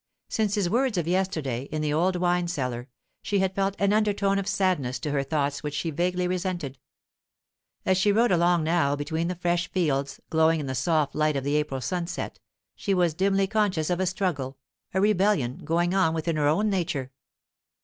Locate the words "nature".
16.67-17.11